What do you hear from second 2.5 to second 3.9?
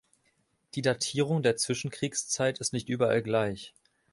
ist nicht überall gleich.